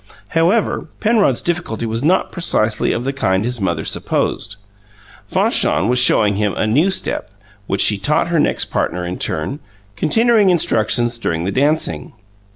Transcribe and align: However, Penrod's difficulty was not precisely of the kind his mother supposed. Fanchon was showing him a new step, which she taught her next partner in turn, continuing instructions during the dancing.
However, 0.29 0.87
Penrod's 0.99 1.43
difficulty 1.43 1.85
was 1.85 2.01
not 2.01 2.31
precisely 2.31 2.91
of 2.91 3.03
the 3.03 3.13
kind 3.13 3.45
his 3.45 3.61
mother 3.61 3.85
supposed. 3.85 4.55
Fanchon 5.29 5.89
was 5.89 5.99
showing 5.99 6.37
him 6.37 6.55
a 6.55 6.65
new 6.65 6.89
step, 6.89 7.29
which 7.67 7.81
she 7.81 7.99
taught 7.99 8.29
her 8.29 8.39
next 8.39 8.71
partner 8.71 9.05
in 9.05 9.19
turn, 9.19 9.59
continuing 9.95 10.49
instructions 10.49 11.19
during 11.19 11.43
the 11.43 11.51
dancing. 11.51 12.13